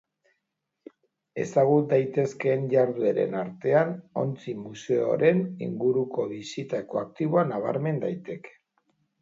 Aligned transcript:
Ezagut 1.43 1.91
daitezkeen 1.91 2.65
jardueren 2.71 3.37
artean, 3.41 3.93
ontzi-museoren 4.23 5.45
inguruko 5.69 6.29
bisita 6.35 6.83
ekoaktiboa 6.87 7.49
nabarmen 7.55 8.05
daiteke. 8.07 8.59